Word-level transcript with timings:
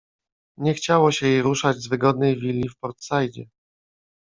Nie 0.57 0.73
chciało 0.73 1.11
się 1.11 1.27
jej 1.27 1.41
ruszać 1.41 1.77
z 1.77 1.87
wygodnej 1.87 2.35
willi 2.39 2.69
w 2.69 2.77
Port-Saidzie. 2.77 3.45